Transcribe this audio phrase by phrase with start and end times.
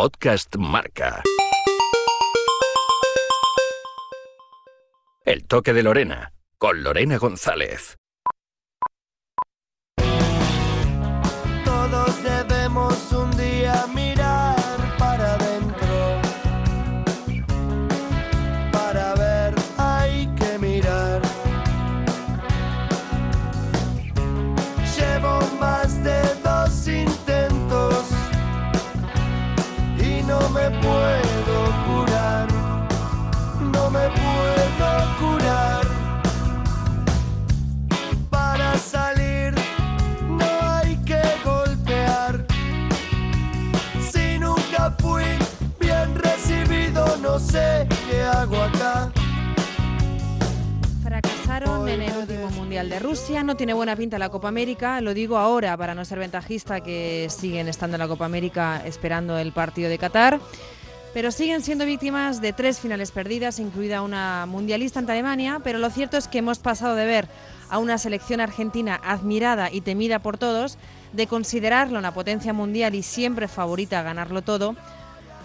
[0.00, 1.22] Podcast Marca.
[5.26, 7.99] El toque de Lorena, con Lorena González.
[51.60, 55.12] Fracasaron en el último Mundial de Rusia, no tiene buena pinta la Copa América, lo
[55.12, 59.52] digo ahora para no ser ventajista que siguen estando en la Copa América esperando el
[59.52, 60.40] partido de Qatar,
[61.12, 65.90] pero siguen siendo víctimas de tres finales perdidas, incluida una mundialista ante Alemania, pero lo
[65.90, 67.28] cierto es que hemos pasado de ver
[67.68, 70.78] a una selección argentina admirada y temida por todos,
[71.12, 74.76] de considerarla una potencia mundial y siempre favorita a ganarlo todo,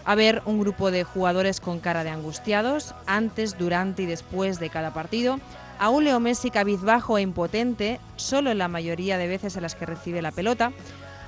[0.06, 4.70] a ver un grupo de jugadores con cara de angustiados antes, durante y después de
[4.70, 5.40] cada partido,
[5.80, 9.76] a un Leo Messi cabizbajo e impotente, solo en la mayoría de veces en las
[9.76, 10.72] que recibe la pelota,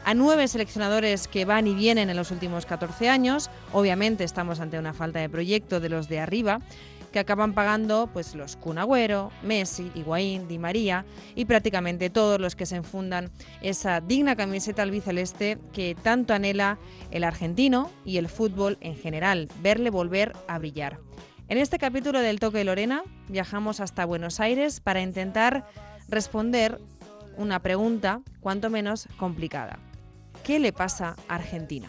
[0.06, 4.80] a nueve seleccionadores que van y vienen en los últimos 14 años, obviamente estamos ante
[4.80, 6.62] una falta de proyecto de los de arriba,
[7.12, 12.56] que acaban pagando pues los Kun Agüero, Messi, Higuaín, Di María y prácticamente todos los
[12.56, 16.78] que se enfundan esa digna camiseta albiceleste que tanto anhela
[17.12, 21.00] el argentino y el fútbol en general, verle volver a brillar.
[21.50, 25.66] En este capítulo del Toque de Lorena viajamos hasta Buenos Aires para intentar
[26.10, 26.78] responder
[27.38, 29.80] una pregunta cuanto menos complicada.
[30.44, 31.88] ¿Qué le pasa a Argentina?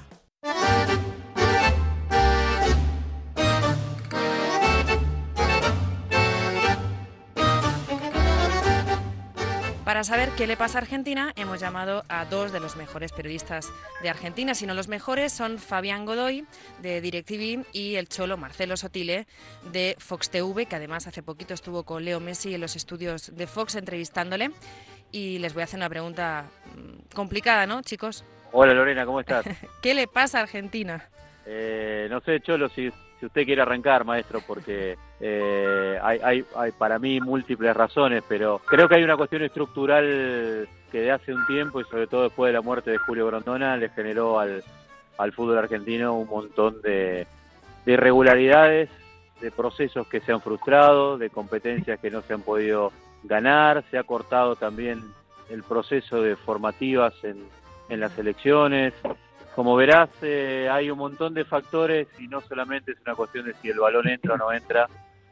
[9.88, 13.72] Para saber qué le pasa a Argentina, hemos llamado a dos de los mejores periodistas
[14.03, 14.54] de Argentina.
[14.54, 16.44] Si no los mejores, son Fabián Godoy,
[16.82, 19.27] de DirecTV, y el cholo Marcelo Sotile,
[19.72, 23.47] de Fox TV, que además hace poquito estuvo con Leo Messi en los estudios de
[23.47, 24.50] Fox entrevistándole.
[25.10, 26.44] Y les voy a hacer una pregunta
[26.77, 28.27] mm, complicada, ¿no, chicos?
[28.53, 29.47] Hola Lorena, ¿cómo estás?
[29.81, 31.09] ¿Qué le pasa a Argentina?
[31.47, 36.73] Eh, no sé, Cholo, si, si usted quiere arrancar, maestro, porque eh, hay, hay, hay
[36.73, 41.47] para mí múltiples razones, pero creo que hay una cuestión estructural que de hace un
[41.47, 44.62] tiempo y sobre todo después de la muerte de Julio Grondona le generó al,
[45.19, 47.27] al fútbol argentino un montón de,
[47.84, 48.89] de irregularidades,
[49.41, 52.93] de procesos que se han frustrado, de competencias que no se han podido
[53.25, 55.03] ganar, se ha cortado también
[55.51, 57.45] el proceso de formativas en,
[57.89, 58.95] en las elecciones.
[59.59, 63.55] Como verás, eh, hay un montón de factores y no solamente es una cuestión de
[63.55, 64.87] si el balón entra o no entra,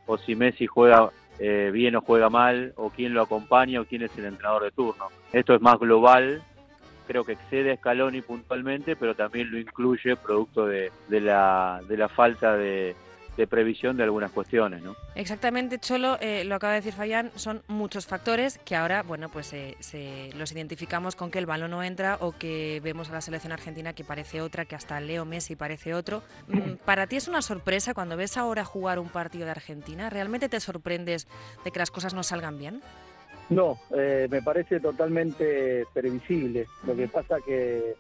[0.05, 4.03] o si Messi juega eh, bien o juega mal, o quién lo acompaña o quién
[4.03, 5.05] es el entrenador de turno.
[5.33, 6.43] Esto es más global,
[7.07, 12.09] creo que excede a Scaloni puntualmente, pero también lo incluye producto de, la, de la
[12.09, 12.97] falta de,
[13.37, 14.97] de previsión de algunas cuestiones, ¿no?
[15.15, 19.53] Exactamente, Cholo, eh, lo acaba de decir Fayán, son muchos factores que ahora, bueno, pues
[19.53, 23.21] eh, se, los identificamos con que el balón no entra o que vemos a la
[23.21, 26.23] selección argentina que parece otra, que hasta Leo Messi parece otro.
[26.49, 30.11] Mm, ¿Para ti es una sorpresa cuando ves ahora jugar un partido de Argentina?
[30.11, 31.29] ¿Realmente te sorprendes
[31.65, 32.83] de que las cosas no salgan bien?
[33.49, 36.67] No, eh, me parece totalmente previsible.
[36.85, 37.95] Lo que pasa que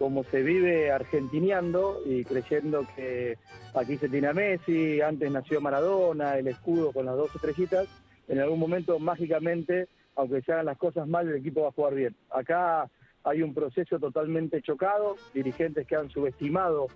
[0.00, 3.36] como se vive argentineando y creyendo que
[3.74, 7.86] aquí se tiene a Messi, antes nació Maradona, el escudo con las dos estrellitas,
[8.26, 11.94] en algún momento mágicamente, aunque se hagan las cosas mal, el equipo va a jugar
[11.94, 12.16] bien.
[12.30, 12.90] Acá
[13.24, 16.86] hay un proceso totalmente chocado, dirigentes que han subestimado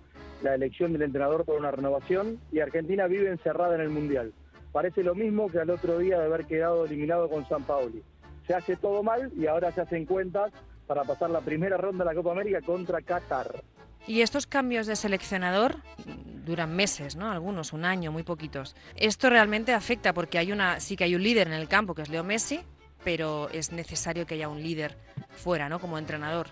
[0.43, 4.33] la elección del entrenador por una renovación y Argentina vive encerrada en el Mundial.
[4.73, 8.03] Parece lo mismo que al otro día de haber quedado eliminado con San Paoli.
[8.47, 10.55] Se hace todo mal y ahora se hacen cuentas
[10.87, 13.63] para pasar la primera ronda de la Copa América contra Qatar.
[14.07, 15.77] Y estos cambios de seleccionador
[16.45, 17.31] duran meses, ¿no?
[17.31, 18.77] Algunos, un año, muy poquitos.
[18.97, 22.03] Esto realmente afecta porque hay una, sí que hay un líder en el campo que
[22.03, 22.61] es Leo Messi,
[23.03, 24.97] pero es necesario que haya un líder
[25.37, 25.79] fuera, ¿no?
[25.79, 26.49] Como entrenador.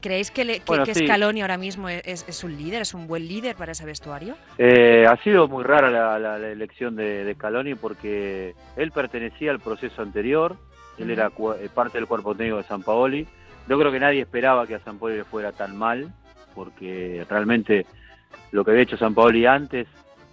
[0.00, 1.06] ¿Creéis que, le, que, Bueno, que sí.
[1.06, 4.36] Scaloni ahora mismo es, es un líder, es un buen líder para ese vestuario?
[4.58, 9.50] Eh, ha sido muy rara la, la- la elección de, de Scaloni porque él pertenecía
[9.52, 10.56] al proceso anterior,
[10.98, 11.28] él era
[11.58, 13.26] eh, parte del cuerpo técnico de San Paoli.
[13.68, 16.12] Yo creo que nadie esperaba que a San Paoli le fuera tan mal,
[16.54, 17.86] porque realmente
[18.52, 19.88] lo que había hecho San Paoli antes,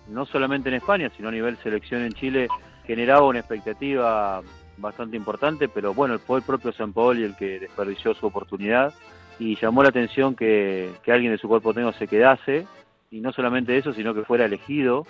[0.09, 2.47] no solamente en España, sino a nivel selección en Chile,
[2.85, 4.41] generaba una expectativa
[4.77, 8.93] bastante importante, pero bueno, fue el propio San Paoli el que desperdició su oportunidad
[9.39, 12.67] y llamó la atención que, que alguien de su cuerpo técnico se quedase
[13.09, 15.05] y no solamente eso, sino que fuera elegido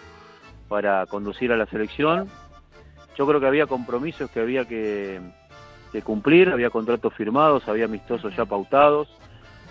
[0.68, 2.30] para conducir a la selección.
[3.18, 5.20] Yo creo que había compromisos que había que,
[6.02, 9.10] cumplir, había contratos firmados, había amistosos ya pautados,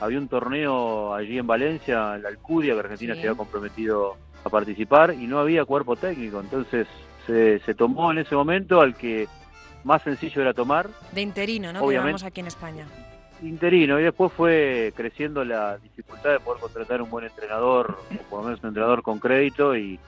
[0.00, 4.50] había un torneo allí en Valencia, en la Alcudia, que Argentina se había comprometido a
[4.50, 6.86] participar y no había cuerpo técnico, entonces
[7.26, 9.28] se, se tomó en ese momento al que
[9.84, 10.88] más sencillo era tomar.
[11.12, 11.82] De interino, ¿no?
[11.82, 12.26] Obviamente.
[12.26, 12.86] aquí en España.
[13.42, 18.40] Interino, y después fue creciendo la dificultad de poder contratar un buen entrenador, o por
[18.40, 19.98] lo menos un entrenador con crédito, y,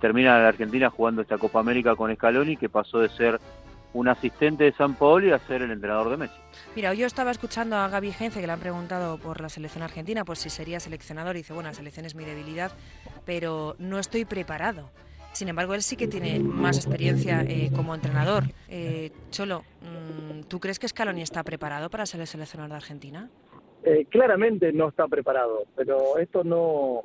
[0.00, 3.40] termina la Argentina jugando esta Copa América con Scaloni, que pasó de ser
[3.94, 6.36] un asistente de San Paolo a ser el entrenador de Messi.
[6.76, 10.24] Mira, yo estaba escuchando a Gaby Gence que le han preguntado por la selección argentina,
[10.24, 12.72] pues si sería seleccionador, y dice, bueno, la selección es mi debilidad,
[13.24, 14.90] pero no estoy preparado.
[15.32, 18.44] Sin embargo, él sí que tiene más experiencia eh, como entrenador.
[18.68, 23.30] Eh, Cholo, mm, ¿tú crees que Scaloni está preparado para ser el seleccionador de Argentina?
[23.84, 27.02] Eh, claramente no está preparado, pero esto no,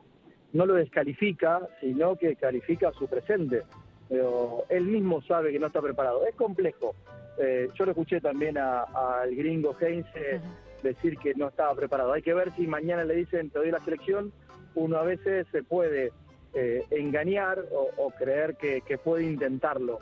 [0.53, 3.63] no lo descalifica, sino que califica su presente.
[4.09, 6.25] Pero él mismo sabe que no está preparado.
[6.25, 6.95] Es complejo.
[7.37, 10.41] yo lo escuché también al gringo Heinze
[10.83, 12.13] decir que no estaba preparado.
[12.13, 14.31] Hay que ver si mañana le dicen te doy la selección.
[14.75, 16.11] Uno a veces se puede
[16.53, 19.99] eh, engañar o, creer que, puede intentarlo.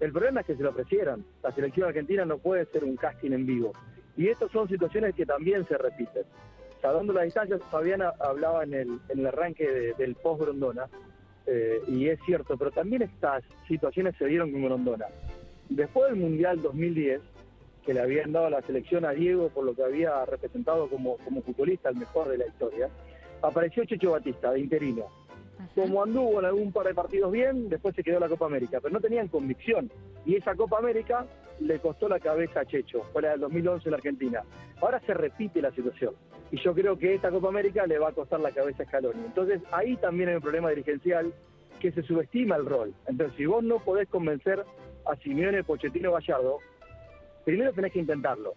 [0.00, 1.24] El problema es que se lo ofrecieron.
[1.42, 3.72] La selección argentina no puede ser un casting en vivo.
[4.16, 6.24] Y estas son situaciones que también se repiten.
[6.82, 10.88] Salvando las distancias, Fabiana hablaba en el, en el arranque del post-Grondona,
[11.46, 15.06] eh, y es cierto, pero también estas situaciones se dieron con Grondona.
[15.68, 17.20] Después del Mundial 2010,
[17.84, 21.42] que le habían dado la selección a Diego por lo que había representado como, como
[21.42, 22.88] futbolista, el mejor de la historia,
[23.42, 25.23] apareció Checho Batista, de interino
[25.74, 28.92] como anduvo en algún par de partidos bien, después se quedó la Copa América, pero
[28.92, 29.90] no tenían convicción.
[30.24, 31.26] Y esa Copa América
[31.60, 34.42] le costó la cabeza a Checho, fuera del 2011 en la Argentina.
[34.80, 36.14] Ahora se repite la situación.
[36.50, 39.24] Y yo creo que esta Copa América le va a costar la cabeza a Scaloni.
[39.24, 41.32] Entonces ahí también hay un problema dirigencial
[41.80, 42.94] que se subestima el rol.
[43.06, 44.64] Entonces si vos no podés convencer
[45.06, 46.58] a Simeone, Pochettino, Gallardo,
[47.44, 48.54] primero tenés que intentarlo.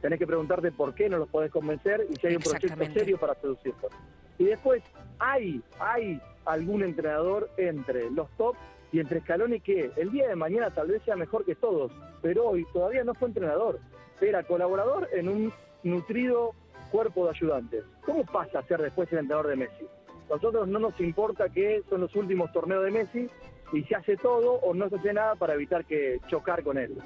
[0.00, 3.18] Tenés que preguntarte por qué no los podés convencer y si hay un proyecto serio
[3.18, 3.92] para seducirlos.
[4.38, 4.82] Y después
[5.18, 8.56] hay, hay algún entrenador entre los top
[8.92, 11.92] y entre Scaloni que el día de mañana tal vez sea mejor que todos,
[12.22, 13.80] pero hoy todavía no fue entrenador,
[14.20, 15.52] era colaborador en un
[15.82, 16.54] nutrido
[16.90, 17.84] cuerpo de ayudantes.
[18.04, 19.86] ¿Cómo pasa a ser después el entrenador de Messi?
[20.30, 23.26] Nosotros no nos importa que son los últimos torneos de Messi
[23.72, 26.96] y se hace todo o no se hace nada para evitar que chocar con él.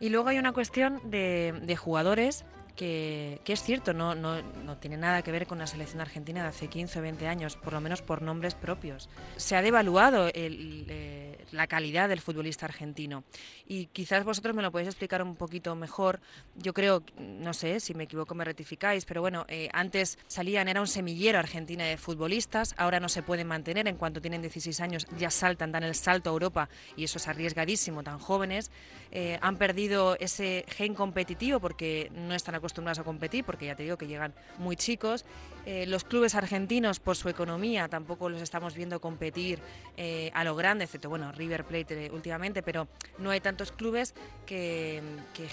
[0.00, 4.96] Y luego hay una cuestión de, de jugadores que, es cierto, no, no, no, tiene
[4.96, 7.80] nada que ver con la selección argentina de hace 15 o 20 años, por lo
[7.80, 9.08] menos por nombres propios.
[9.36, 13.24] Se ha devaluado el, eh, la calidad del futbolista argentino
[13.66, 16.20] y quizás vosotros me lo podéis explicar un poquito mejor.
[16.56, 20.80] Yo creo, no sé, si me equivoco me rectificáis, pero bueno, eh, antes salían, era
[20.80, 25.06] un semillero Argentina de futbolistas, ahora no se pueden mantener, en cuanto tienen 16 años
[25.18, 28.70] ya saltan, dan el salto a Europa y eso es arriesgadísimo, tan jóvenes.
[29.12, 33.82] Eh, han perdido ese gen competitivo porque no están acostumbrados a competir, porque ya te
[33.82, 35.24] digo que llegan muy chicos.
[35.66, 39.58] Eh, los clubes argentinos, por su economía, tampoco los estamos viendo competir
[39.96, 44.14] eh, a lo grande, excepto bueno, River Plate últimamente, pero no hay tantos clubes
[44.46, 45.02] que,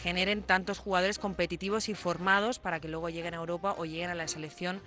[0.03, 4.15] generen tantos jugadores competitivos y formados para que luego lleguen a Europa o lleguen a
[4.15, 4.79] la selección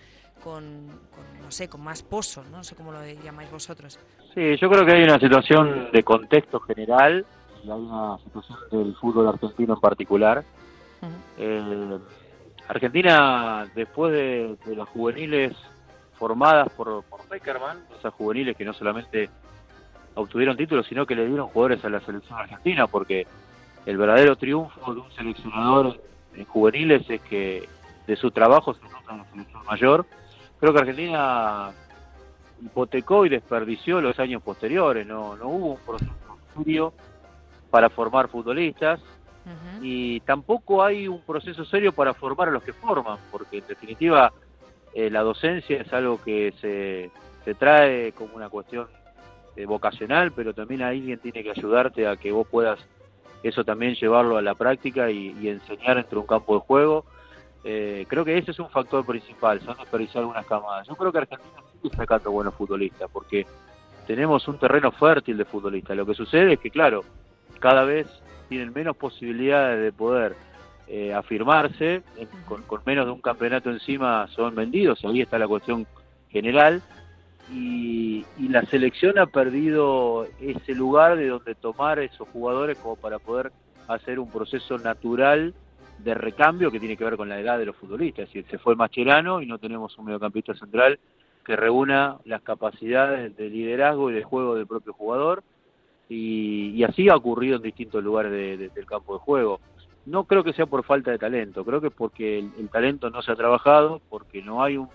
[0.44, 3.98] con, no sé, con más pozo, no sé cómo lo llamáis vosotros.
[4.34, 7.26] Sí, yo creo que hay una situación de contexto general
[7.64, 10.44] y hay una situación del fútbol argentino en particular.
[11.38, 11.98] Eh,
[12.70, 15.56] Argentina, después de, las juveniles
[16.16, 19.28] formadas por, por Beckerman, esas juveniles que no solamente
[20.14, 23.26] obtuvieron títulos, sino que le dieron jugadores a la selección argentina, porque
[23.86, 26.00] el verdadero triunfo de un seleccionador
[26.36, 27.68] en juveniles es que
[28.06, 30.06] de su trabajo se nota en la selección mayor.
[30.60, 31.72] Creo que Argentina
[32.62, 36.12] hipotecó y desperdició los años posteriores, no, no hubo un proceso
[36.56, 36.92] serio
[37.68, 39.00] para formar futbolistas
[39.82, 44.32] y tampoco hay un proceso serio para formar a los que forman, porque en definitiva
[44.94, 47.10] eh, la docencia es algo que se,
[47.44, 48.86] se trae como una cuestión
[49.56, 52.78] eh, vocacional, pero también alguien tiene que ayudarte a que vos puedas
[53.42, 57.04] eso también llevarlo a la práctica y, enseñar entre un campo de juego.
[57.64, 60.86] Eh, creo que ese es un factor principal, son desperdiciar algunas camadas.
[60.86, 63.46] Yo creo que Argentina sigue sacando buenos futbolistas, porque
[64.06, 65.96] tenemos un terreno fértil de futbolistas.
[65.96, 67.04] Lo que sucede es que, claro,
[67.58, 68.06] cada vez
[68.50, 70.34] tienen menos posibilidades de poder
[70.88, 72.02] eh, afirmarse,
[72.46, 75.86] con, menos de un campeonato encima son vendidos, ahí está la cuestión
[76.30, 76.82] general,
[77.52, 83.52] y, la selección ha perdido ese lugar de donde tomar esos jugadores como para poder
[83.86, 85.54] hacer un proceso natural
[85.98, 88.24] de recambio que tiene que ver con la edad de los futbolistas.
[88.24, 90.98] Es decir, se fue Mascherano y no tenemos un mediocampista central
[91.44, 95.44] que reúna las capacidades de liderazgo y de juego del propio jugador
[96.12, 99.60] y, así ha ocurrido en distintos lugares del campo de juego.
[100.06, 103.22] No creo que sea por falta de talento, creo que es porque el, talento no
[103.22, 104.88] se ha trabajado, porque no hay un,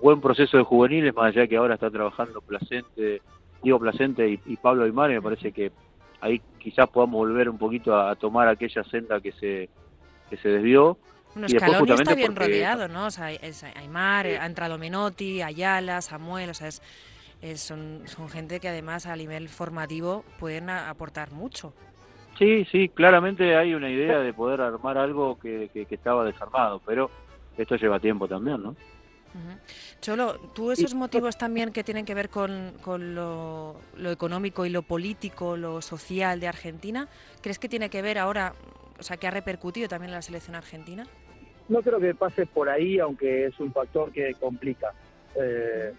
[0.00, 3.20] buen proceso de juveniles, más allá de que ahora está trabajando Placente,
[3.64, 5.72] Diego Placente y, Pablo Aymar, y me parece que
[6.20, 9.68] ahí quizás podamos volver un poquito a, tomar aquella senda que se,
[10.30, 10.96] que se desvió.
[11.34, 13.06] Bueno, Scaloni está bien rodeado, ¿no?
[13.06, 16.80] O sea, es Aymar, ha entrado Menotti, Ayala, Samuel, o sea, es
[17.56, 21.72] son, son gente que además a nivel formativo pueden aportar mucho.
[22.38, 27.10] Sí, sí, claramente hay una idea de poder armar algo que, que, estaba desarmado, pero
[27.56, 28.74] esto lleva tiempo también, ¿no?
[30.00, 34.70] Cholo, ¿tú esos motivos también que tienen que ver con, con lo, lo, económico y
[34.70, 37.08] lo político, lo social de Argentina,
[37.40, 38.54] crees que tiene que ver ahora,
[38.98, 41.06] o sea, que ha repercutido también en la selección argentina?
[41.68, 44.92] No creo que pase por ahí, aunque es un factor que complica.
[45.34, 45.92] Eh,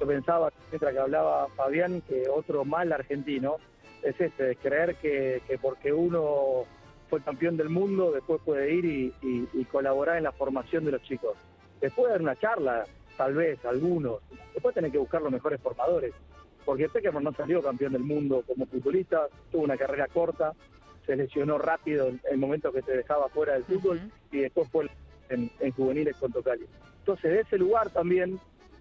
[0.00, 3.56] yo pensaba, mientras que hablaba Fabián, que otro mal argentino
[4.02, 6.64] es este, creer que, porque uno
[7.10, 11.36] fue campeón del mundo, después puede ir y, colaborar en la formación de los chicos.
[11.80, 12.84] Después de dar una charla,
[13.16, 14.20] tal vez, algunos,
[14.54, 16.14] después tener que buscar los mejores formadores.
[16.64, 20.52] Porque Peckerman no salió campeón del mundo como futbolista, tuvo una carrera corta,
[21.06, 24.88] se lesionó rápido en el momento que se dejaba fuera del fútbol y después fue
[25.28, 26.66] en, juveniles con Tocayo.
[27.00, 28.38] Entonces, de ese lugar también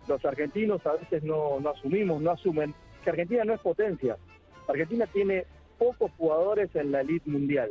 [0.07, 4.17] los argentinos a veces no, no asumimos, no asumen que Argentina no es potencia.
[4.67, 5.45] Argentina tiene
[5.77, 7.69] pocos jugadores en la elite mundial.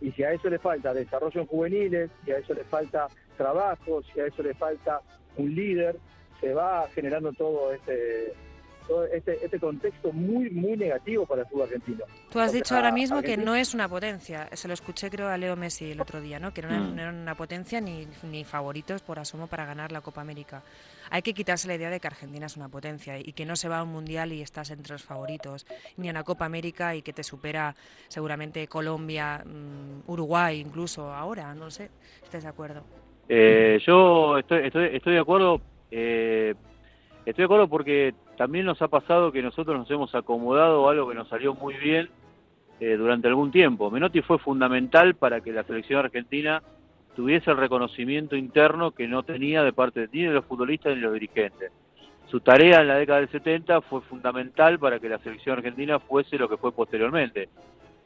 [0.00, 4.02] Y si a eso le falta desarrollo en juveniles, si a eso le falta trabajo,
[4.02, 5.00] si a eso le falta
[5.36, 5.96] un líder,
[6.40, 8.32] se va generando todo este,
[9.12, 12.04] este, este, contexto muy, muy negativo para el fútbol argentino.
[12.30, 14.48] Tú has dicho ahora mismo que no es una potencia.
[14.52, 16.52] Se lo escuché, creo, a Leo Messi el otro día, ¿no?
[16.52, 16.98] Que no, mm.
[16.98, 20.62] eran una potencia ni, ni favoritos por asomo para ganar la Copa América.
[21.10, 23.68] Hay que quitarse la idea de que Argentina es una potencia y que no se
[23.68, 25.66] va a un mundial y estás entre los favoritos,
[25.96, 27.74] ni a una Copa América y que te supera
[28.08, 31.90] seguramente Colombia, mm, Uruguay, incluso ahora, no sé.
[32.22, 32.82] ¿Estás de acuerdo?
[33.28, 35.60] Eh, yo estoy, estoy, estoy de acuerdo.
[35.90, 36.54] Eh,
[37.30, 41.08] estoy de acuerdo porque también nos ha pasado que nosotros nos hemos acomodado a algo
[41.08, 42.08] que nos salió muy bien
[42.80, 43.90] eh, durante algún tiempo.
[43.90, 46.62] Menotti fue fundamental para que la selección argentina
[47.16, 51.02] tuviese el reconocimiento interno que no tenía de parte ni de los futbolistas ni de
[51.02, 51.72] los dirigentes.
[52.30, 56.38] Su tarea en la década del 70 fue fundamental para que la selección argentina fuese
[56.38, 57.48] lo que fue posteriormente.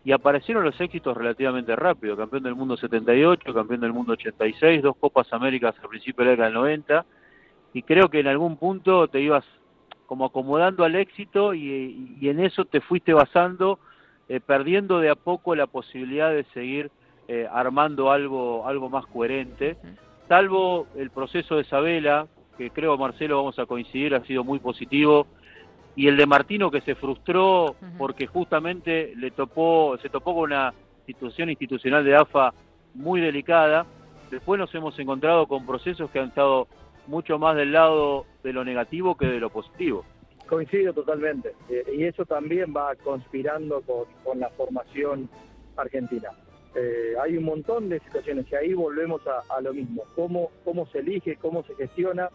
[0.04, 4.96] Y aparecieron los éxitos relativamente rápido, campeón del mundo 78, campeón del mundo 86, dos
[4.96, 7.06] Copas Américas al principio de la década del 90,
[7.72, 9.44] y creo que en algún punto te ibas
[10.06, 13.78] como acomodando al éxito y, en eso te fuiste basando,
[14.28, 16.90] eh, perdiendo de a poco la posibilidad de seguir
[17.28, 19.76] eh, armando algo, algo más coherente,
[20.28, 22.26] salvo el proceso de Sabela,
[22.58, 25.26] que creo Marcelo vamos a coincidir, ha sido muy positivo,
[25.94, 30.72] y el de Martino que se frustró porque justamente le topó, se topó con una
[31.06, 32.54] situación institucional de AFA
[32.94, 33.84] muy delicada.
[34.30, 36.66] Después nos hemos encontrado con procesos que han estado
[37.06, 40.04] mucho más del lado de lo negativo que de lo positivo.
[40.52, 41.54] Coincido totalmente.
[41.68, 45.28] Eh, y eso también va conspirando con, la formación
[45.76, 46.30] argentina.
[46.74, 50.04] Eh, hay un montón de situaciones y ahí volvemos a, lo mismo.
[50.14, 52.28] Cómo, cómo se elige, cómo se gestiona,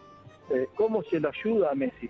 [0.50, 2.10] eh, cómo se lo ayuda a Messi.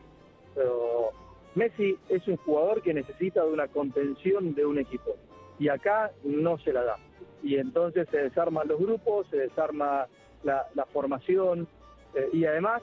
[1.56, 5.16] Messi es un jugador que necesita de una contención de un equipo.
[5.60, 6.98] Y acá no se la da.
[7.44, 10.08] Y entonces se desarman los grupos, se desarma
[10.44, 11.68] la formación,
[12.16, 12.82] eh, y además,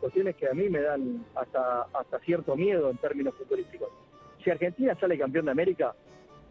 [0.00, 3.88] cuestiones que a mí me dan hasta, hasta cierto miedo en términos futbolísticos.
[4.42, 5.94] Si Argentina sale campeón de América,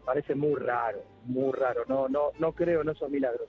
[0.04, 3.48] parece muy raro, muy raro, no, no, no creo en esos milagros.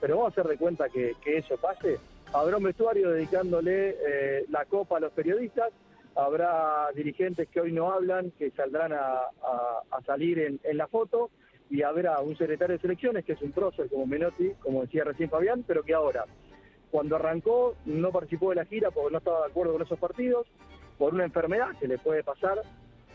[0.00, 1.98] Pero vamos a hacer de cuenta que, eso pase.
[2.32, 5.70] Habrá un vestuario dedicándole eh, la copa a los periodistas,
[6.14, 9.28] habrá dirigentes que hoy no hablan, que saldrán a,
[10.06, 11.30] salir en, en, la foto,
[11.70, 15.30] y habrá un secretario de selecciones, que es un prócer como Menotti, como decía recién
[15.30, 16.26] Fabián, pero que ahora
[16.92, 20.46] cuando arrancó no participó de la gira porque no estaba de acuerdo con esos partidos,
[20.98, 22.58] por una enfermedad que le puede pasar,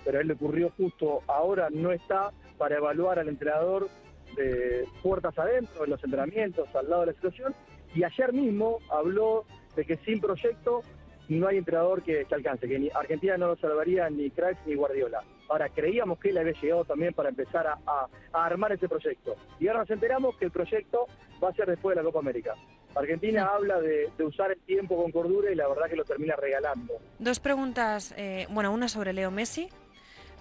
[0.03, 3.87] pero a él le ocurrió justo ahora, no está para evaluar al entrenador
[4.35, 7.55] de puertas adentro, en los entrenamientos, al lado de la situación,
[7.93, 10.81] y ayer mismo habló de que sin proyecto
[11.29, 15.23] no hay entrenador que, alcance, que ni Argentina no lo salvaría ni Cruyff ni Guardiola.
[15.49, 19.35] Ahora, creíamos que él había llegado también para empezar a, armar ese proyecto.
[19.59, 21.07] Y ahora nos enteramos que el proyecto
[21.43, 22.55] va a ser después de la Copa América.
[22.99, 26.99] Argentina habla de, usar el tiempo con cordura y la verdad que lo termina regalando.
[27.19, 29.69] Dos preguntas, eh, bueno, una sobre Leo Messi.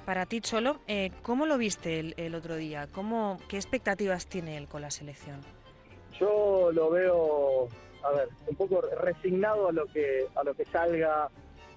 [0.05, 2.89] Para ti, Cholo, eh, ¿cómo lo viste el, otro día?
[2.93, 5.41] ¿Cómo, ¿Qué expectativas tiene él con la selección?
[6.21, 7.69] Yo lo veo,
[8.05, 11.29] a ver, un poco resignado a lo que a lo que salga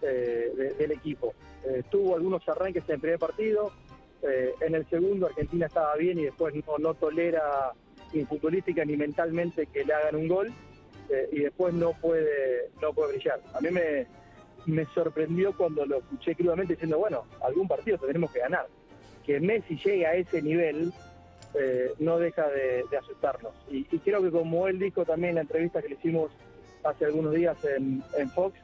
[0.01, 1.33] eh, del equipo.
[1.65, 3.71] Eh, tuvo algunos arranques en el primer partido,
[4.21, 7.74] eh, en el segundo Argentina estaba bien y después no, no tolera
[8.13, 10.53] ni futbolística ni mentalmente que le hagan un gol
[11.31, 13.41] y después no puede no puede brillar.
[13.53, 14.07] A mí me,
[14.65, 18.67] me sorprendió cuando lo escuché crudamente diciendo, bueno, algún partido tendremos que ganar.
[19.25, 20.91] Que Messi llegue a ese nivel
[21.99, 23.53] no deja de, asustarnos.
[23.69, 26.31] Y, creo que como él dijo también en la entrevista que le hicimos
[26.83, 28.57] hace algunos días en, en Fox,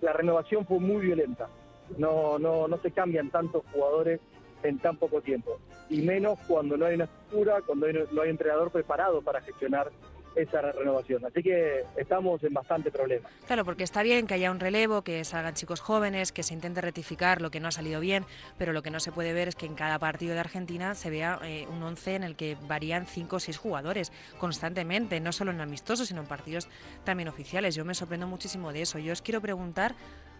[0.00, 1.48] la renovación fue muy violenta.
[1.96, 4.20] No, no, no se cambian tantos jugadores
[4.62, 5.58] en tan poco tiempo.
[5.88, 9.90] Y menos cuando no hay una estructura, cuando no hay entrenador preparado para gestionar
[10.38, 11.24] esa renovación.
[11.24, 13.28] Así que estamos en bastante problema.
[13.46, 16.80] Claro, porque está bien que haya un relevo, que salgan chicos jóvenes, que se intente
[16.80, 18.24] rectificar lo que no ha salido bien,
[18.56, 21.10] pero lo que no se puede ver es que en cada partido de Argentina se
[21.10, 25.50] vea eh, un once en el que varían cinco o seis jugadores constantemente, no solo
[25.50, 26.68] en amistosos, sino en partidos
[27.04, 27.74] también oficiales.
[27.74, 28.98] Yo me sorprendo muchísimo de eso.
[28.98, 29.94] Yo os quiero preguntar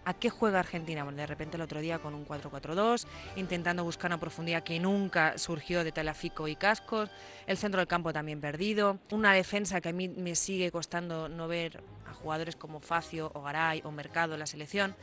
[0.09, 1.03] ¿A qué juega Argentina?
[1.03, 5.37] Bueno, de repente el otro día con un 4-4-2, intentando buscar una profundidad que nunca
[5.37, 7.11] surgió de Talafico y Cascos,
[7.45, 11.47] el centro del campo también perdido, una defensa que a mí me sigue costando no
[11.47, 14.95] ver a jugadores como Facio o Garay o Mercado en la selección.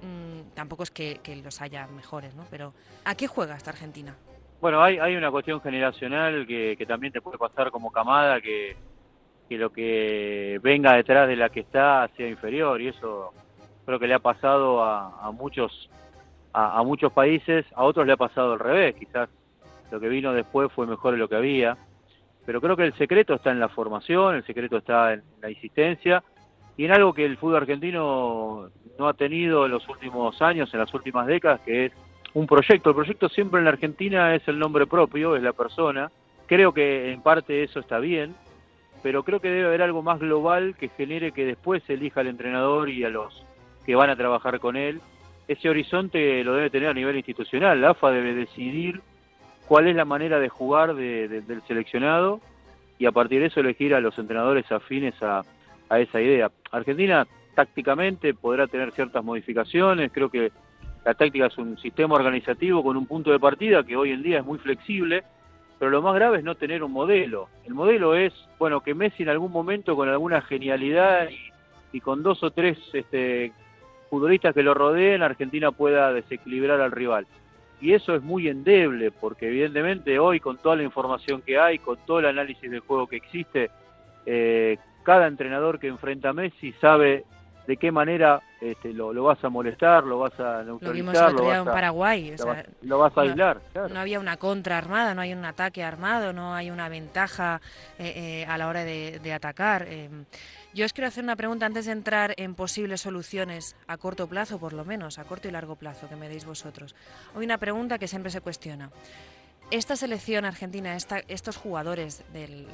[0.00, 2.46] Mm, tampoco es que, los haya mejores, ¿no?
[2.50, 2.72] Pero
[3.04, 4.16] ¿a qué juega esta Argentina?
[4.62, 8.78] Bueno, hay, hay una cuestión generacional que, también te puede pasar como camada, que
[9.50, 13.34] lo que venga detrás de la que está sea inferior y eso
[13.88, 15.88] creo que le ha pasado a, muchos
[16.52, 19.30] a, muchos países, a otros le ha pasado al revés, quizás
[19.90, 21.78] lo que vino después fue mejor de lo que había,
[22.44, 26.22] pero creo que el secreto está en la formación, el secreto está en la insistencia
[26.76, 28.68] y en algo que el fútbol argentino
[28.98, 31.92] no ha tenido en los últimos años, en las últimas décadas, que es
[32.34, 32.90] un proyecto.
[32.90, 36.10] El proyecto siempre en la Argentina es el nombre propio, es la persona.
[36.46, 38.34] Creo que en parte eso está bien,
[39.02, 42.90] pero creo que debe haber algo más global que genere que después elija al entrenador
[42.90, 43.47] y a los
[43.88, 45.00] que van a trabajar con él.
[45.48, 47.80] Ese horizonte lo debe tener a nivel institucional.
[47.80, 49.00] La AFA debe decidir
[49.66, 52.38] cuál es la manera de jugar del seleccionado
[52.98, 55.42] y a partir de eso elegir a los entrenadores afines a,
[55.88, 56.50] esa idea.
[56.70, 60.52] Argentina tácticamente podrá tener ciertas modificaciones, creo que
[61.06, 64.40] la táctica es un sistema organizativo con un punto de partida que hoy en día
[64.40, 65.24] es muy flexible,
[65.78, 67.48] pero lo más grave es no tener un modelo.
[67.64, 72.22] El modelo es, bueno, que Messi en algún momento con alguna genialidad y, y con
[72.22, 73.54] dos o tres este,
[74.08, 77.26] futbolistas que lo rodeen, Argentina pueda desequilibrar al rival.
[77.80, 81.96] Y eso es muy endeble, porque evidentemente hoy con toda la información que hay, con
[82.06, 83.70] todo el análisis del juego que existe,
[84.26, 87.24] eh, cada entrenador que enfrenta a Messi sabe
[87.68, 91.64] de qué manera este, lo, vas a molestar, lo vas a neutralizar, lo, vas a,
[91.64, 92.34] Paraguay,
[92.82, 93.60] lo, vas, a aislar.
[93.74, 97.60] No, había una contra armada, no hay un ataque armado, no hay una ventaja
[97.98, 99.86] eh, eh, a la hora de, de atacar.
[100.74, 104.60] Yo os quiero hacer una pregunta antes de entrar en posibles soluciones a corto plazo,
[104.60, 106.94] por lo menos, a corto y largo plazo, que me deis vosotros.
[107.34, 108.90] Hoy una pregunta que siempre se cuestiona.
[109.70, 112.66] Esta selección argentina, estos jugadores de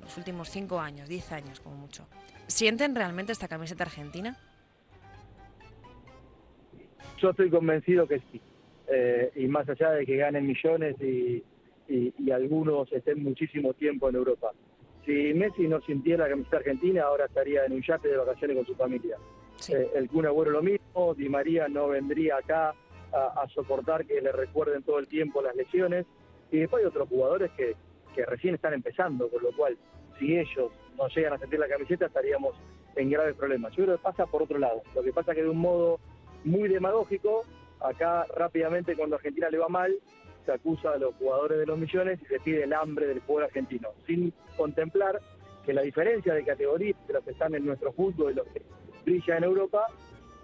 [0.00, 2.06] los últimos cinco años, diez años como mucho,
[2.46, 4.36] ¿sienten realmente esta camiseta argentina?
[7.18, 8.40] Yo estoy convencido que sí.
[8.88, 11.42] Eh, y más allá de que ganen millones y
[12.30, 14.52] algunos estén muchísimo tiempo en Europa
[15.06, 18.66] si Messi no sintiera la camiseta argentina, ahora estaría en un yate de vacaciones con
[18.66, 19.16] su familia.
[19.68, 22.74] Eh, el Kun Agüero lo mismo, Di María no vendría acá
[23.12, 26.04] a, soportar que le recuerden todo el tiempo las lesiones.
[26.50, 27.76] Y después hay otros jugadores que,
[28.14, 29.78] que recién están empezando, con lo cual,
[30.18, 32.56] si ellos no llegan a sentir la camiseta, estaríamos
[32.96, 33.72] en graves problemas.
[33.76, 34.82] Yo creo que pasa por otro lado.
[34.94, 36.00] Lo que pasa es que de un modo
[36.44, 37.44] muy demagógico,
[37.80, 39.94] acá rápidamente cuando Argentina le va mal,
[40.46, 43.46] se acusa a los jugadores de los millones y se pide el hambre del pueblo
[43.46, 45.20] argentino, sin contemplar
[45.66, 48.62] que la diferencia de categoría de los que están en nuestro fútbol y los que
[49.04, 49.86] brillan en Europa,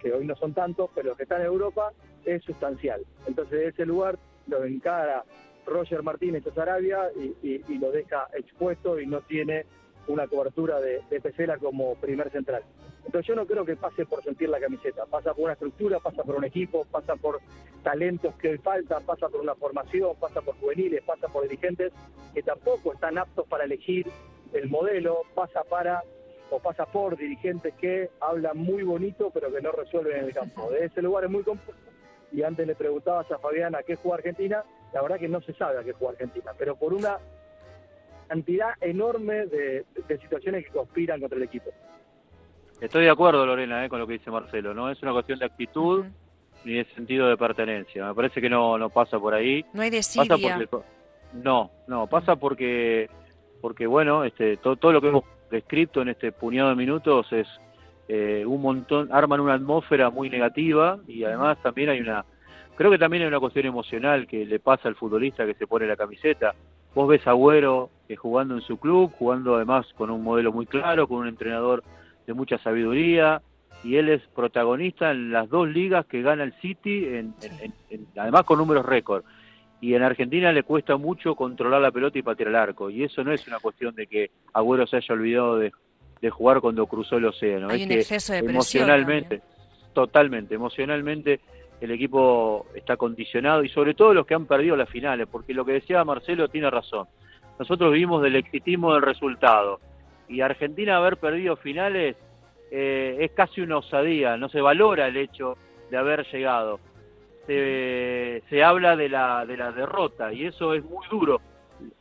[0.00, 1.92] que hoy no son tantos, pero los que están en Europa,
[2.24, 3.02] es sustancial.
[3.26, 5.24] Entonces, de ese lugar lo encara
[5.64, 9.64] Roger Martínez a Sarabia y, y, lo deja expuesto y no tiene
[10.08, 12.64] una cobertura de, de como primer central.
[13.04, 16.22] Entonces yo no creo que pase por sentir la camiseta, pasa por una estructura, pasa
[16.22, 17.40] por un equipo, pasa por
[17.82, 21.92] talentos que hoy faltan, pasa por una formación, pasa por juveniles, pasa por dirigentes
[22.32, 24.06] que tampoco están aptos para elegir
[24.52, 26.02] el modelo, pasa para
[26.50, 30.70] o pasa por dirigentes que hablan muy bonito pero que no resuelven en el campo.
[30.70, 31.78] De ese lugar es muy complejo
[32.30, 35.52] y antes le preguntabas a Fabián a qué juega Argentina, la verdad que no se
[35.54, 37.18] sabe a qué juega Argentina, pero por una
[38.28, 39.84] cantidad enorme de
[40.20, 41.70] situaciones que conspiran contra el equipo.
[42.82, 44.74] Estoy de acuerdo, Lorena, eh, con lo que dice Marcelo.
[44.74, 46.04] No es una cuestión de actitud
[46.64, 48.08] ni de sentido de pertenencia.
[48.08, 49.64] Me parece que no, no pasa por ahí.
[49.72, 50.36] No hay desidia.
[51.32, 53.08] no, no, pasa porque,
[53.60, 57.46] porque bueno, este, todo, todo lo que hemos descrito en este puñado de minutos es,
[58.08, 62.24] eh, un montón, arman una atmósfera muy negativa y además también hay una,
[62.74, 65.86] creo que también hay una cuestión emocional que le pasa al futbolista que se pone
[65.86, 66.52] la camiseta.
[66.96, 70.66] Vos ves a Agüero eh, jugando en su club, jugando además con un modelo muy
[70.66, 71.84] claro, con un entrenador
[72.26, 73.42] de mucha sabiduría,
[73.84, 78.06] y él es protagonista en las dos ligas que gana el City, en, en- en-
[78.16, 79.24] además con números récord.
[79.80, 82.88] Y en Argentina le cuesta mucho controlar la pelota y patear el arco.
[82.88, 85.72] Y eso no es una cuestión de que Agüero se haya olvidado de,
[86.20, 87.68] de jugar cuando cruzó el océano.
[87.68, 89.42] Hay es un que exceso de presión emocionalmente,
[89.92, 91.40] totalmente, emocionalmente
[91.80, 95.64] el equipo está condicionado y sobre todo los que han perdido las finales, porque lo
[95.64, 97.08] que decía Marcelo tiene razón.
[97.58, 99.80] Nosotros vivimos del exitismo del resultado
[100.32, 102.16] y Argentina haber perdido finales
[102.70, 105.58] eh, es casi una osadía, no se valora el hecho
[105.90, 106.80] de haber llegado.
[107.46, 111.40] Se, se habla de la, de la derrota y eso es muy duro.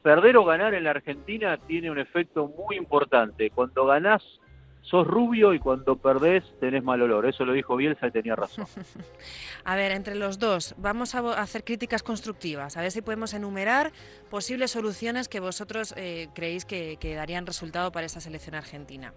[0.01, 3.49] Perder o ganar en la Argentina tiene un efecto muy importante.
[3.49, 4.23] Cuando ganás
[4.81, 7.25] sos rubio y cuando perdés tenés mal olor.
[7.25, 8.65] Eso lo dijo Bielsa y tenía razón.
[9.63, 13.91] A ver, entre los dos, vamos a hacer críticas constructivas, a ver si podemos enumerar
[14.29, 19.13] posibles soluciones que vosotros eh, creéis que, que darían resultado para esta selección argentina.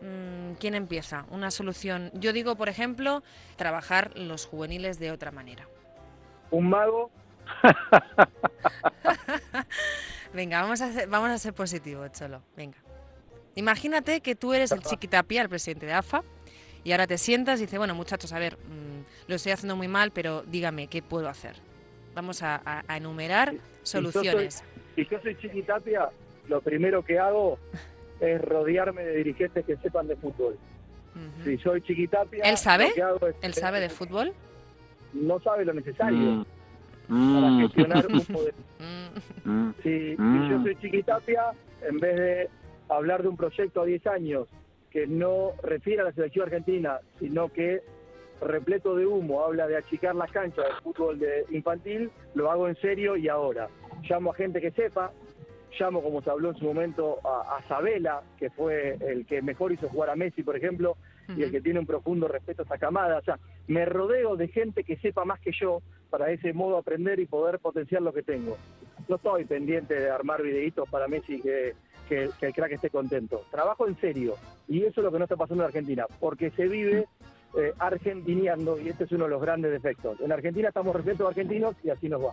[0.00, 1.26] Mm, ¿Quién empieza?
[1.30, 2.10] Una solución.
[2.14, 3.22] Yo digo, por ejemplo,
[3.56, 5.68] trabajar los juveniles de otra manera.
[6.50, 7.10] Un mago,
[10.32, 12.42] Venga, vamos a, hacer- vamos a ser positivos, Cholo.
[12.56, 12.78] Venga.
[13.58, 16.22] Imagínate que tú eres el chiquitapia, el presidente de AFA,
[16.84, 19.88] y ahora te sientas y dices, bueno, muchachos, a ver, mm, lo estoy haciendo muy
[19.88, 21.56] mal, pero dígame, ¿qué puedo hacer?
[22.14, 24.62] Vamos a, a- a enumerar soluciones.
[24.94, 26.08] si yo soy chiquitapia,
[26.48, 27.58] lo primero que hago
[28.20, 30.56] es rodearme de dirigentes que sepan de fútbol.
[31.16, 31.44] Ujú.
[31.44, 32.44] Si soy chiquitapia...
[32.44, 32.90] ¿Él sabe?
[32.90, 34.32] lo que hago es- ¿Él sabe de fútbol?
[35.14, 36.46] No sabe lo necesario
[37.08, 37.34] Mm.
[37.34, 37.60] para Mm.
[37.62, 38.54] gestionar un poder.
[38.78, 39.74] Mm, Mm.
[39.82, 41.42] Si, si yo soy chiquitapia,
[41.88, 42.50] en vez de
[42.88, 44.48] hablar de un proyecto a 10 años
[44.90, 47.82] que no refiere a la selección argentina, sino que
[48.40, 52.76] repleto de humo habla de achicar las canchas del fútbol de infantil, lo hago en
[52.76, 53.68] serio y ahora.
[54.08, 55.12] Llamo a gente que sepa,
[55.78, 59.72] llamo, como se habló en su momento, a, a Sabela, que fue el que mejor
[59.72, 60.96] hizo jugar a Messi, por ejemplo,
[61.36, 63.18] y el que tiene un profundo respeto a esa camada.
[63.18, 66.78] O sea, me rodeo de gente que sepa más que yo para de ese modo
[66.78, 68.56] aprender y poder potenciar lo que tengo.
[69.08, 71.74] No estoy pendiente de armar videitos para Messi que,
[72.08, 73.44] que, que el crack esté contento.
[73.50, 74.34] Trabajo en serio.
[74.66, 77.06] Y eso es lo que no está pasando en Argentina, porque se vive
[77.58, 80.20] eh, argentineando y este es uno de los grandes defectos.
[80.20, 82.32] En Argentina estamos de argentinos y así nos va.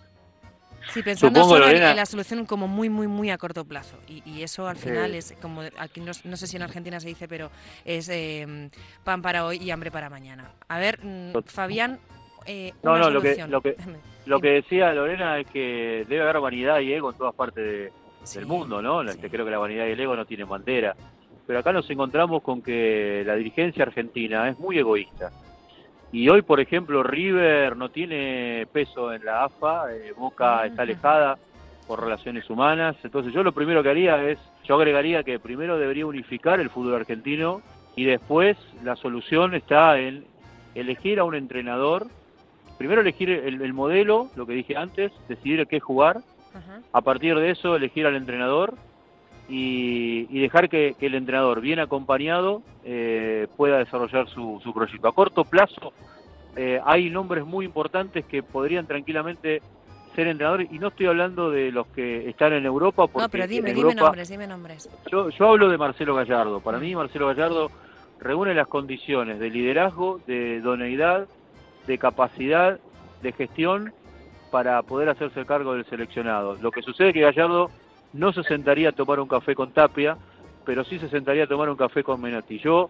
[0.93, 3.97] Sí, pensando Supongo, solo en- la solución como muy, muy, muy a corto plazo.
[4.07, 4.89] Y, y eso al Sí.
[4.89, 7.49] final es como, aquí no, no sé si en Argentina se dice, pero
[7.85, 8.69] es eh,
[9.03, 10.51] pan para hoy y hambre para mañana.
[10.67, 11.97] A ver, mm, Fabián,
[12.45, 13.75] eh, No, no, lo que- lo que-
[14.27, 17.91] Lo que decía Lorena es que debe haber vanidad y ego en todas partes de-
[18.25, 19.07] Sí, del mundo, ¿no?
[19.07, 19.19] sí.
[19.19, 20.95] Creo que la vanidad y el ego no tienen bandera.
[21.47, 25.31] Pero acá nos encontramos con que la dirigencia argentina es muy egoísta.
[26.11, 31.37] Y hoy, por ejemplo, River no tiene peso en la AFA, eh, Boca está alejada
[31.87, 32.95] por relaciones humanas.
[33.03, 36.95] Entonces yo lo primero que haría es, yo agregaría que primero debería unificar el fútbol
[36.95, 37.61] argentino
[37.95, 40.25] y después la solución está en
[40.73, 42.07] elegir a un entrenador,
[42.77, 46.21] primero elegir el, el modelo, lo que dije antes, decidir qué jugar,
[46.55, 46.79] Ajá.
[46.93, 48.75] a partir de eso elegir al entrenador
[49.47, 55.07] y, y dejar que, que el entrenador, bien acompañado, eh, pueda desarrollar su, su proyecto.
[55.07, 55.93] A corto plazo
[56.55, 59.61] eh, hay nombres muy importantes que podrían tranquilamente
[60.15, 63.47] ser entrenadores y no estoy hablando de los que están en Europa porque No, pero
[63.47, 64.89] dime, dime nombres, dime nombres.
[65.11, 66.61] yo, yo hablo de Marcelo Gallardo.
[66.61, 67.69] Para mí Marcelo Gallardo
[68.19, 71.27] reúne las condiciones de liderazgo, de idoneidad,
[71.85, 72.79] de capacidad,
[73.21, 73.93] de gestión
[74.51, 76.55] para poder hacerse cargo del seleccionado.
[76.61, 77.69] Lo que sucede es que Gallardo
[78.13, 80.17] no se sentaría a tomar un café con Tapia,
[80.65, 82.59] pero sí se sentaría a tomar un café con Menotti.
[82.59, 82.89] Yo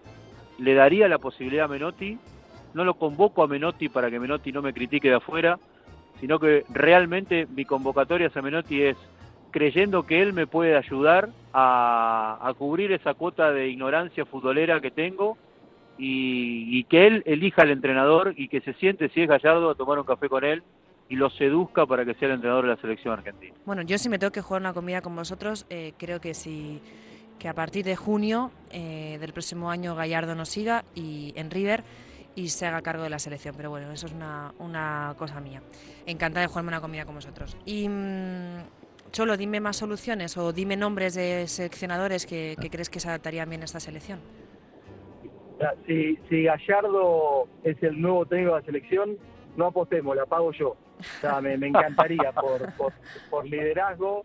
[0.58, 2.18] le daría la posibilidad a Menotti,
[2.74, 5.58] no lo convoco a Menotti para que Menotti no me critique de afuera,
[6.20, 8.96] sino que realmente mi convocatoria a Menotti es
[9.50, 15.38] creyendo que él me puede ayudar a, cubrir esa cuota de ignorancia futbolera que tengo
[15.98, 19.98] y que él elija al entrenador y que se siente, si es Gallardo, a tomar
[19.98, 20.62] un café con él
[21.08, 23.54] y lo seduzca para que sea el entrenador de la selección argentina.
[23.64, 26.80] Bueno, yo si me tengo que jugar una comida con vosotros, eh, creo que si
[27.38, 31.84] que a partir de junio eh, del próximo año Gallardo nos siga y en River
[32.34, 33.54] y se haga cargo de la selección.
[33.56, 35.62] Pero bueno, eso es una, una cosa mía.
[36.06, 37.56] Encantada de jugarme una comida con vosotros.
[37.64, 43.00] Y mm, Cholo, dime más soluciones o dime nombres de seleccionadores que, que crees que
[43.00, 44.20] se adaptarían bien a esta selección.
[45.86, 49.16] Si, si Gallardo es el nuevo técnico de la selección,
[49.56, 50.70] no apostemos, la pago yo.
[50.70, 52.92] O sea, me, me encantaría por, por,
[53.30, 54.24] por liderazgo,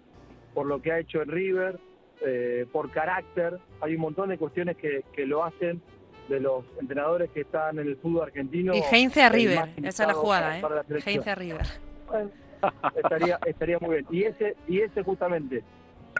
[0.54, 1.80] por lo que ha hecho en River,
[2.26, 3.60] eh, por carácter.
[3.82, 5.82] Hay un montón de cuestiones que, que lo hacen
[6.30, 8.74] de los entrenadores que están en el fútbol argentino.
[8.74, 10.62] Y Heinze a River, esa es la jugada, ¿eh?
[10.62, 10.86] la.
[11.06, 11.66] Heinze a River.
[12.08, 12.30] Bueno,
[12.96, 14.08] estaría, estaría muy bien.
[14.12, 15.64] Y ese, y ese justamente,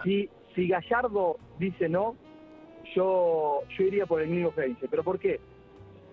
[0.04, 2.16] si, si Gallardo dice no,
[2.94, 4.88] yo, yo iría por el mismo Heinze.
[4.88, 5.40] ¿Pero por qué?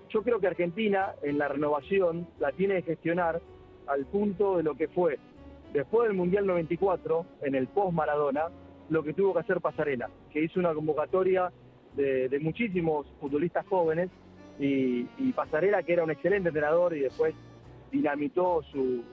[0.10, 3.42] Yo creo que Argentina en la renovación la tiene que gestionar
[3.88, 5.20] al punto de lo que fue
[5.74, 8.48] después del Mundial 94, en el post-Maradona,
[8.90, 11.52] lo que tuvo que hacer Pasarela, que hizo una convocatoria
[11.96, 14.10] de, de muchísimos futbolistas jóvenes
[14.60, 17.36] y, y Pasarela, que era un excelente entrenador y después
[17.92, 19.04] dinamitó su,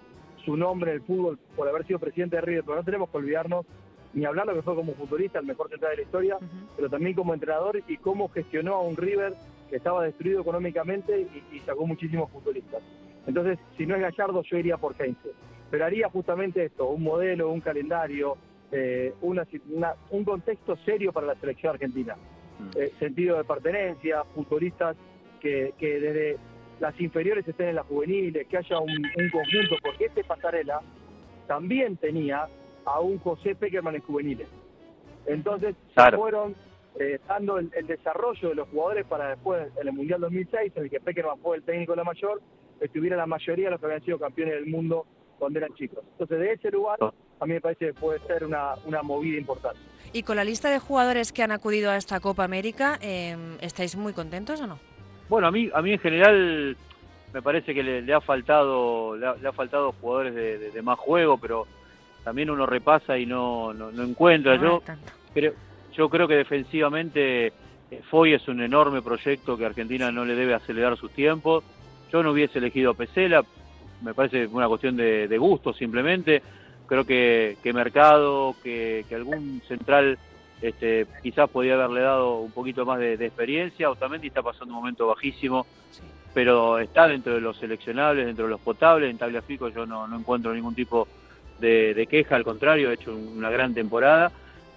[0.45, 3.19] su nombre en el fútbol por haber sido presidente de River, pero no tenemos que
[3.19, 3.67] olvidarnos
[4.15, 6.39] ni hablar lo que fue como futbolista, el mejor central de la historia,
[6.75, 9.35] pero también como entrenador y cómo gestionó a un River
[9.69, 12.83] que estaba destruido económicamente y, y sacó muchísimos futbolistas.
[13.27, 15.31] Entonces, si no es Gallardo, yo iría por Heinze.
[15.71, 18.37] Pero haría justamente esto, un modelo, un calendario,
[18.71, 22.15] eh, una, una- un contexto serio para la selección argentina.
[22.59, 22.79] Mm.
[22.79, 24.97] Eh, sentido de pertenencia, futbolistas
[25.41, 26.37] que, que desde
[26.81, 30.81] las inferiores estén en las juveniles, que haya un, un conjunto, porque este Pasarela
[31.49, 32.47] también tenía
[32.85, 34.49] a un José Peckerman en juveniles.
[35.27, 36.11] Entonces Claro.
[36.17, 36.55] se fueron
[36.99, 40.85] eh, dando el, el desarrollo de los jugadores para después, en el Mundial 2006, en
[40.85, 42.41] el que Peckerman fue el técnico de la mayor,
[42.81, 45.07] estuviera la mayoría de los que habían sido campeones del mundo
[45.39, 46.05] cuando eran chicos.
[46.13, 49.79] Entonces de ese lugar a mí me parece que puede ser una, una movida importante.
[50.13, 53.97] Y con la lista de jugadores que han acudido a esta Copa América, eh, ¿estáis
[53.97, 54.79] muy contentos o no?
[55.29, 56.77] Bueno, a mí, a mí en general
[57.35, 60.71] me parece que le, le ha faltado le ha, le ha faltado jugadores de, de-
[60.71, 61.67] de más juego, pero
[62.25, 64.57] también uno repasa y no, no, no encuentra.
[64.57, 64.83] No Yo
[65.35, 65.53] creo,
[65.97, 67.53] yo creo que defensivamente eh,
[68.11, 71.65] Foy es un enorme proyecto que Argentina no le debe acelerar sus tiempos.
[72.13, 73.45] Yo no hubiese elegido a Pesela,
[74.03, 76.43] me parece una cuestión de, de gusto simplemente.
[76.87, 80.19] Creo que, que Mercado, que, que algún central
[80.63, 83.91] este, quizás podía haberle dado un poquito más de, de experiencia.
[83.91, 86.03] Otamendi está pasando un momento bajísimo, Sí.
[86.35, 89.11] pero está dentro de los seleccionables, dentro de los potables.
[89.11, 91.09] En Tagliafico yo no, no encuentro ningún tipo
[91.59, 94.31] de, de queja, al contrario, ha hecho una gran temporada.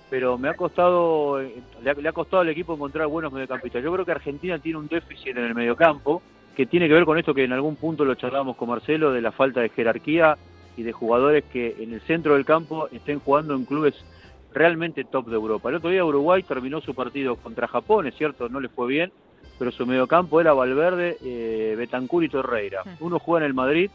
[0.10, 3.84] Pero me ha costado, le ha, le ha costado al equipo encontrar buenos mediocampistas.
[3.84, 6.22] Yo creo que Argentina tiene un déficit en el mediocampo
[6.56, 9.22] que tiene que ver con esto que en algún punto lo charlábamos con Marcelo, de
[9.22, 10.38] la falta de jerarquía
[10.76, 13.96] y de jugadores que en el centro del campo estén jugando en clubes
[14.54, 15.70] realmente top de Europa.
[15.70, 19.12] El otro día Uruguay terminó su partido contra Japón, es cierto, no le fue bien,
[19.58, 22.84] pero su mediocampo era Valverde, eh, Betancur y Torreira.
[23.00, 23.92] Uno juega en el Madrid,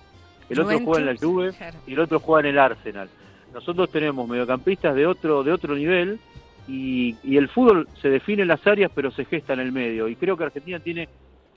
[0.49, 1.53] el otro juega en la Juve
[1.87, 3.09] y el otro juega en el Arsenal.
[3.55, 6.19] Nosotros tenemos mediocampistas de otro de otro nivel
[6.69, 10.09] y, y el fútbol se define en las áreas pero se gesta en el medio
[10.09, 11.09] y creo que Argentina tiene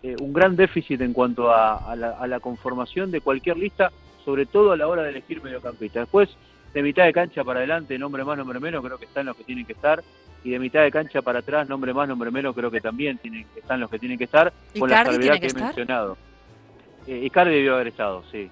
[0.04, 3.92] eh, un gran déficit en cuanto a, a la, a la conformación de cualquier lista,
[4.24, 6.04] sobre todo a la hora de elegir mediocampistas.
[6.04, 6.30] Después,
[6.74, 9.44] de mitad de cancha para adelante, nombre más, nombre menos, creo que están los que
[9.44, 10.04] tienen que estar.
[10.44, 13.48] Y de mitad de cancha para atrás, nombre más, nombre menos, creo que también tienen,
[13.56, 14.54] están los que tienen que estar.
[14.78, 15.66] Con la ¿Icardi salvedad tiene que, que he estar?
[15.66, 16.18] mencionado.
[17.08, 18.50] Eh, Icardi debió haber estado, sí.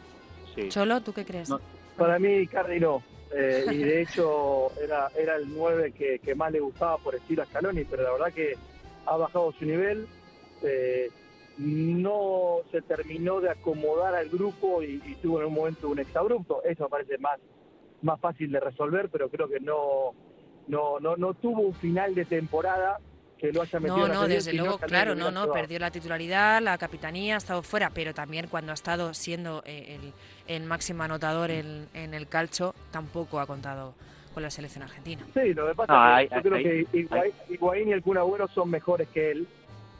[0.55, 0.69] sí.
[0.69, 1.47] Cholo, ¿tú qué crees?
[1.47, 1.59] No.
[1.95, 3.03] Para mí, Cardi no.
[3.33, 7.43] Eh, y de hecho, era, era el 9 que, que más le gustaba por estilo
[7.43, 8.55] a Scaloni, pero la verdad que
[9.05, 10.07] ha bajado su nivel.
[10.61, 11.09] eh,
[11.57, 16.61] no se terminó de acomodar al grupo y, y tuvo en un momento un exabrupto.
[16.63, 17.39] Eso me parece más,
[18.01, 20.13] más fácil de resolver, pero creo que no,
[20.67, 22.99] no, no, no tuvo un final de temporada
[23.39, 25.91] que lo haya metido No, en la no, desde luego, claro, no, no, perdió la
[25.91, 30.13] titularidad, la capitanía, ha estado fuera, pero también cuando ha estado siendo eh, el,
[30.55, 33.93] el máximo anotador en, en el calcho, tampoco ha contado
[34.33, 35.25] con la selección argentina.
[35.33, 38.01] Sí, lo que pasa No, es que hay- yo creo que Higuaín, Higuaín y el
[38.01, 39.47] Kun Agüero son mejores que él.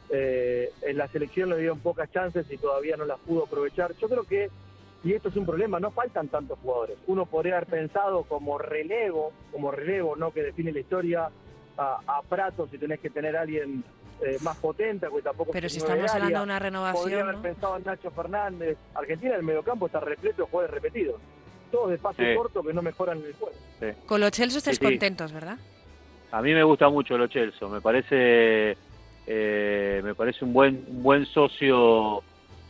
[0.10, 3.96] Eh, en la selección le dieron pocas chances y todavía no las pudo aprovechar.
[3.96, 4.50] Yo creo que,
[5.04, 6.98] y esto es un problema, no faltan tantos jugadores.
[7.08, 10.32] Uno podría haber pensado como relevo, como relevo, ¿no?
[10.32, 11.30] Que define la historia
[11.78, 13.84] a, a Prato si tenés que tener a alguien
[14.22, 16.40] eh, más potente, porque tampoco Pero si estamos de hablando área.
[16.40, 17.42] de una Podría renovación, haber ¿no?
[17.42, 18.78] pensado en Nacho Fernández.
[18.94, 21.22] Argentina en el mediocampo está repleto de jugadores repetidos.
[21.72, 22.38] Todos de pase Sí.
[22.38, 23.56] corto que no mejoran el juego.
[24.06, 24.92] con los Chelsea estáis Sí, sí.
[24.92, 25.58] contentos, ¿verdad?
[26.32, 28.78] A mí me gusta mucho lo Chelsea, me parece
[29.28, 32.22] eh, me parece un buen un buen socio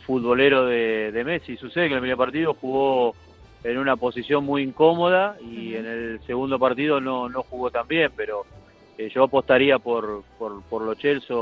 [0.06, 1.56] futbolero de, de Messi.
[1.56, 3.14] Sucede que en el primer partido jugó
[3.64, 8.12] en una posición muy incómoda y en el segundo partido no, no jugó tan bien,
[8.16, 8.44] pero
[8.98, 11.36] eh, yo apostaría por, por, por lo Chelsea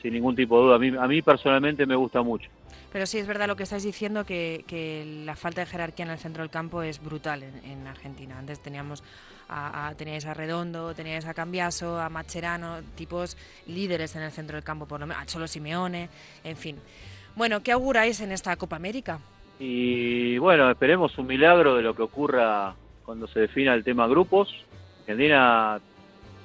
[0.00, 0.76] sin ningún tipo de duda.
[0.76, 2.48] A mí, a mí personalmente me gusta mucho.
[2.92, 6.12] Pero sí es verdad lo que estáis diciendo, que, que la falta de jerarquía en
[6.12, 8.38] el centro del campo es brutal en, en Argentina.
[8.38, 9.02] Antes teníamos
[9.48, 14.56] a, a- teníais a Redondo, teníais a Cambiaso, a Macherano, tipos líderes en el centro
[14.56, 16.08] del campo, por lo menos, a Cholo Simeone,
[16.44, 16.76] en fin.
[17.34, 19.18] Bueno, ¿qué auguráis en esta Copa América?
[19.58, 24.54] Y bueno, esperemos un milagro de lo que ocurra cuando se defina el tema grupos.
[25.00, 25.80] Argentina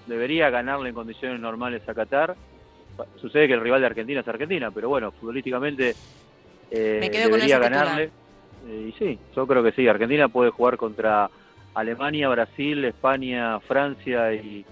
[0.10, 2.36] debería ganarle en condiciones normales a Qatar.
[3.16, 5.96] sucede que el rival de Argentina es Argentina, pero bueno, futbolísticamente
[6.72, 8.10] eh, debería ganarle.
[8.68, 9.88] Eh, y sí, yo creo que sí.
[9.88, 11.30] Argentina puede jugar contra
[11.74, 14.66] Alemania, Brasil, España, Francia y,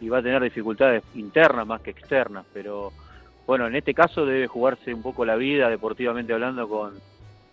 [0.00, 2.92] y va a tener dificultades internas más que externas, pero
[3.46, 6.94] bueno, en este caso debe jugarse un poco la vida deportivamente hablando con,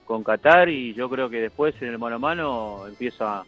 [0.05, 3.43] con Qatar y yo creo que después en el mano a mano empieza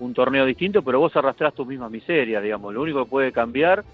[0.00, 2.72] un torneo distinto, pero vos arrastrás tus mismas miserias, digamos.
[2.74, 3.84] Lo único que puede cambiar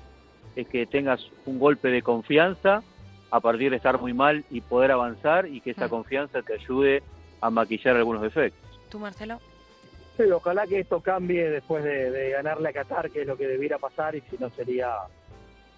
[0.56, 2.82] es que tengas un golpe de confianza
[3.30, 5.90] a partir de estar muy mal y poder avanzar y que esa Mm.
[5.90, 7.02] confianza te ayude
[7.40, 8.80] a maquillar algunos defectos.
[8.90, 9.38] ¿Tú, Marcelo?
[10.16, 13.48] Sí, ojalá que esto cambie después de, de ganarle a Qatar, que es lo que
[13.48, 14.92] debiera pasar, y si no sería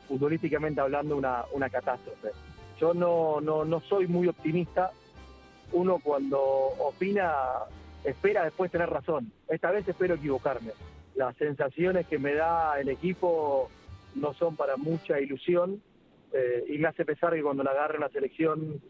[0.08, 2.28] futbolísticamente hablando una, una catástrofe.
[2.78, 4.90] Yo no, no, no soy muy optimista.
[5.72, 7.32] Uno cuando opina
[8.07, 9.33] espera después tener razón.
[9.49, 10.73] Esta vez espero equivocarme.
[11.14, 13.71] Las sensaciones que me da el equipo
[14.14, 15.83] no son para mucha ilusión
[16.33, 18.81] eh, y me hace pensar que cuando la agarre la selección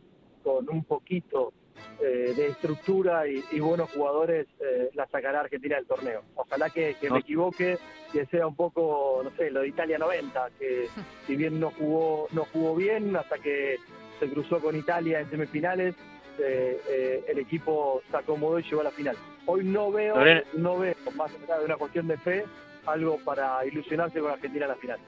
[0.43, 1.53] con un poquito
[2.01, 6.23] eh, de estructura y, y buenos jugadores eh, la sacará Argentina del torneo.
[6.35, 7.15] Ojalá que, que No.
[7.15, 7.79] me equivoque,
[8.13, 10.87] que sea un poco, no sé, lo de Italia 90, que
[11.27, 13.77] si bien no jugó, no jugó bien hasta que
[14.21, 15.95] se cruzó con Italia en semifinales,
[16.38, 19.16] eh, eh, el equipo se acomodó y llegó a la final.
[19.46, 20.42] Hoy no veo, Lorena.
[20.55, 22.44] no veo, más allá de una cuestión de fe,
[22.87, 24.99] algo para ilusionarse con Argentina en la final.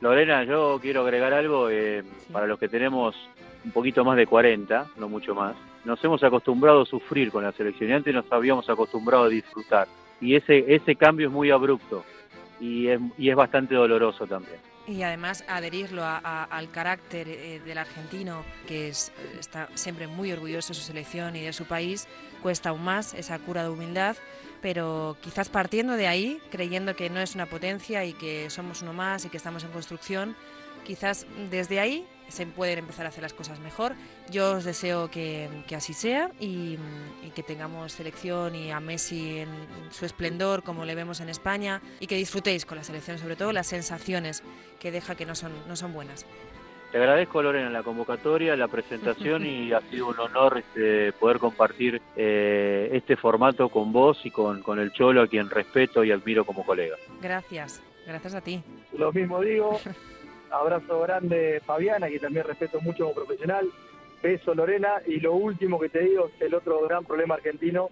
[0.00, 3.14] Lorena, yo quiero agregar algo eh, para los que tenemos
[3.64, 5.54] un poquito más de 40, no mucho más.
[5.84, 9.88] Nos hemos acostumbrado a sufrir con la selección y antes nos habíamos acostumbrado a disfrutar.
[10.20, 12.04] Y ese, ese cambio es muy abrupto
[12.60, 14.69] y es, y es bastante doloroso también.
[14.90, 20.08] Y además adherirlo a- a- al carácter eh, del argentino, que es, eh, está siempre
[20.08, 22.08] muy orgulloso de su selección y de su país,
[22.42, 24.16] cuesta aún más esa cura de humildad,
[24.60, 28.92] pero quizás partiendo de ahí, creyendo que no es una potencia y que somos uno
[28.92, 30.36] más y que estamos en construcción,
[30.84, 33.92] quizás desde ahí se pueden empezar a hacer las cosas mejor.
[34.30, 36.78] Yo os deseo que, que así sea y,
[37.22, 39.48] y que tengamos selección y a Messi en
[39.90, 43.52] su esplendor como le vemos en España y que disfrutéis con la selección, sobre todo
[43.52, 44.42] las sensaciones
[44.78, 46.26] que deja que no son, no son buenas.
[46.90, 52.02] Te agradezco, Lorena, la convocatoria, la presentación y ha sido un honor este, poder compartir
[52.16, 56.44] eh, este formato con vos y con, con el Cholo, a quien respeto y admiro
[56.44, 56.96] como colega.
[57.22, 58.62] Gracias, gracias a ti.
[58.98, 59.80] Lo mismo digo,
[60.50, 63.68] abrazo grande Fabiana, que también respeto mucho como profesional,
[64.22, 67.88] beso Lorena, y lo último que te digo es el otro gran problema argentino,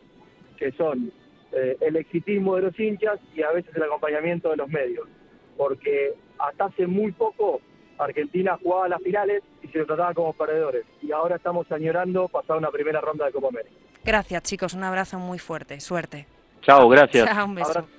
[0.56, 1.12] que son
[1.52, 5.08] eh, el exitismo de los hinchas y a veces el acompañamiento de los medios,
[5.56, 7.60] porque hasta hace muy poco
[7.98, 12.56] Argentina jugaba las finales y se lo trataba como perdedores, y ahora estamos añorando pasar
[12.56, 13.74] una primera ronda de Copa América.
[14.04, 16.26] Gracias chicos, un abrazo muy fuerte, suerte.
[16.62, 17.26] Chao, gracias.
[17.28, 17.70] Chao, un beso.
[17.70, 17.97] Abrazo.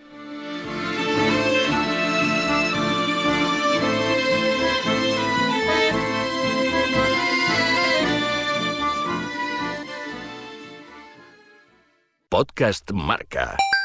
[12.40, 13.79] Podcast Marca.